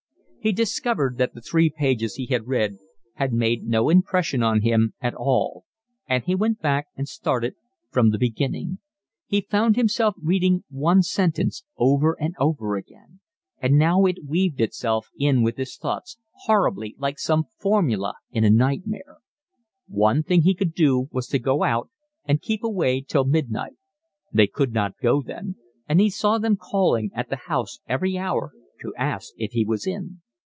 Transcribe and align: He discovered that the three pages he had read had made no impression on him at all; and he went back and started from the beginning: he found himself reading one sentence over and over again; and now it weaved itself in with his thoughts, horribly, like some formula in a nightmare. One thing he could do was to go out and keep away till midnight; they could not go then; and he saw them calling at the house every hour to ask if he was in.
He 0.43 0.51
discovered 0.51 1.19
that 1.19 1.35
the 1.35 1.41
three 1.41 1.69
pages 1.69 2.15
he 2.15 2.25
had 2.25 2.47
read 2.47 2.79
had 3.13 3.31
made 3.31 3.67
no 3.67 3.89
impression 3.89 4.41
on 4.41 4.61
him 4.63 4.95
at 4.99 5.13
all; 5.13 5.65
and 6.07 6.23
he 6.23 6.33
went 6.33 6.59
back 6.59 6.87
and 6.95 7.07
started 7.07 7.53
from 7.91 8.09
the 8.09 8.17
beginning: 8.17 8.79
he 9.27 9.41
found 9.41 9.75
himself 9.75 10.15
reading 10.19 10.63
one 10.67 11.03
sentence 11.03 11.63
over 11.77 12.19
and 12.19 12.33
over 12.39 12.75
again; 12.75 13.19
and 13.61 13.77
now 13.77 14.05
it 14.05 14.25
weaved 14.27 14.59
itself 14.59 15.09
in 15.15 15.43
with 15.43 15.57
his 15.57 15.77
thoughts, 15.77 16.17
horribly, 16.45 16.95
like 16.97 17.19
some 17.19 17.43
formula 17.59 18.15
in 18.31 18.43
a 18.43 18.49
nightmare. 18.49 19.17
One 19.87 20.23
thing 20.23 20.41
he 20.41 20.55
could 20.55 20.73
do 20.73 21.07
was 21.11 21.27
to 21.27 21.37
go 21.37 21.61
out 21.61 21.91
and 22.25 22.41
keep 22.41 22.63
away 22.63 23.01
till 23.01 23.25
midnight; 23.25 23.77
they 24.33 24.47
could 24.47 24.73
not 24.73 24.97
go 24.97 25.21
then; 25.21 25.57
and 25.87 26.01
he 26.01 26.09
saw 26.09 26.39
them 26.39 26.57
calling 26.57 27.11
at 27.13 27.29
the 27.29 27.41
house 27.47 27.77
every 27.87 28.17
hour 28.17 28.53
to 28.81 28.91
ask 28.97 29.33
if 29.37 29.51
he 29.51 29.63
was 29.63 29.85
in. 29.85 30.19